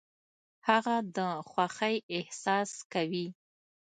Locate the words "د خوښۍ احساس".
1.17-2.71